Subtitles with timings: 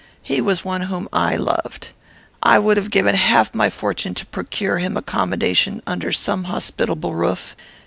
[0.23, 1.89] He was one whom I loved.
[2.41, 7.55] I would have given half my fortune to procure him accommodation under some hospitable roof.